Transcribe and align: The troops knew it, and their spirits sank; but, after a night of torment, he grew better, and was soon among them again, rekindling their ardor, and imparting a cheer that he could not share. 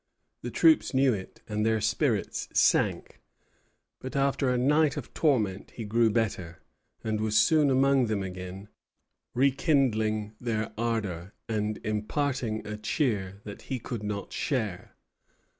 The 0.41 0.49
troops 0.49 0.95
knew 0.95 1.13
it, 1.13 1.43
and 1.47 1.63
their 1.63 1.79
spirits 1.79 2.49
sank; 2.53 3.21
but, 3.99 4.15
after 4.15 4.49
a 4.49 4.57
night 4.57 4.97
of 4.97 5.13
torment, 5.13 5.69
he 5.75 5.85
grew 5.85 6.09
better, 6.09 6.57
and 7.03 7.21
was 7.21 7.37
soon 7.37 7.69
among 7.69 8.07
them 8.07 8.23
again, 8.23 8.67
rekindling 9.35 10.33
their 10.41 10.73
ardor, 10.75 11.33
and 11.47 11.77
imparting 11.83 12.65
a 12.65 12.77
cheer 12.77 13.41
that 13.43 13.61
he 13.69 13.77
could 13.77 14.01
not 14.01 14.33
share. 14.33 14.95